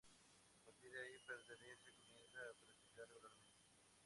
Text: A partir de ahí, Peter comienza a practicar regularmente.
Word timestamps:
A 0.57 0.65
partir 0.65 0.89
de 0.89 0.99
ahí, 0.99 1.15
Peter 1.27 1.93
comienza 2.01 2.39
a 2.49 2.57
practicar 2.57 3.07
regularmente. 3.07 3.61